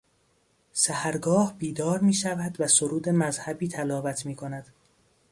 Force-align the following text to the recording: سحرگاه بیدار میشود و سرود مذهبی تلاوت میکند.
سحرگاه 0.73 1.57
بیدار 1.57 1.99
میشود 1.99 2.55
و 2.59 2.67
سرود 2.67 3.09
مذهبی 3.09 3.67
تلاوت 3.67 4.25
میکند. 4.25 4.69